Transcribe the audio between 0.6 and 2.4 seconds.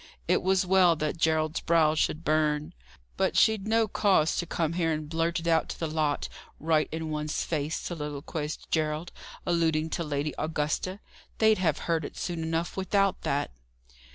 well that Gerald's brow should